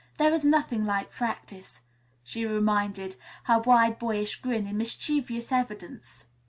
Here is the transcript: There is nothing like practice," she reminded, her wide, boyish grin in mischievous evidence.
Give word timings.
There 0.17 0.33
is 0.33 0.43
nothing 0.43 0.83
like 0.83 1.11
practice," 1.11 1.81
she 2.23 2.43
reminded, 2.43 3.17
her 3.43 3.59
wide, 3.59 3.99
boyish 3.99 4.41
grin 4.41 4.65
in 4.65 4.75
mischievous 4.75 5.51
evidence. 5.51 6.25